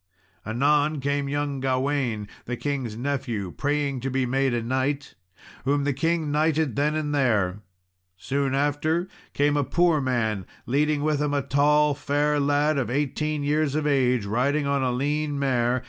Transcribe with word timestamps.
Anon 0.47 0.99
came 0.99 1.29
young 1.29 1.59
Gawain, 1.59 2.27
the 2.45 2.57
king's 2.57 2.97
nephew, 2.97 3.51
praying 3.55 3.99
to 3.99 4.09
be 4.09 4.25
made 4.25 4.51
a 4.51 4.63
knight, 4.63 5.13
whom 5.63 5.83
the 5.83 5.93
king 5.93 6.31
knighted 6.31 6.75
then 6.75 6.95
and 6.95 7.13
there. 7.13 7.61
Soon 8.17 8.55
after 8.55 9.07
came 9.33 9.55
a 9.55 9.63
poor 9.63 10.01
man, 10.01 10.47
leading 10.65 11.03
with 11.03 11.21
him 11.21 11.35
a 11.35 11.43
tall 11.43 11.93
fair 11.93 12.39
lad 12.39 12.79
of 12.79 12.89
eighteen 12.89 13.43
years 13.43 13.75
of 13.75 13.85
age, 13.85 14.25
riding 14.25 14.65
on 14.65 14.81
a 14.81 14.91
lean 14.91 15.37
mare. 15.37 15.79